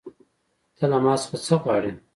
ته 0.77 0.83
له 0.91 0.97
ما 1.03 1.13
څخه 1.21 1.37
څه 1.45 1.55
غواړې 1.61 1.91